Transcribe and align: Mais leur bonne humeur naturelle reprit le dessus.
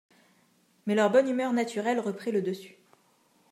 Mais 0.87 0.95
leur 0.95 1.11
bonne 1.11 1.27
humeur 1.29 1.53
naturelle 1.53 1.99
reprit 1.99 2.31
le 2.31 2.41
dessus. 2.41 2.75